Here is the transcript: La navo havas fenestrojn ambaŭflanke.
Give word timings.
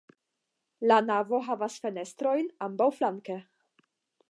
La 0.91 0.97
navo 1.09 1.41
havas 1.49 1.77
fenestrojn 1.85 2.49
ambaŭflanke. 2.69 3.39